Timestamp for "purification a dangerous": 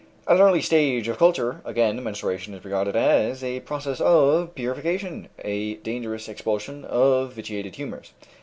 4.55-6.27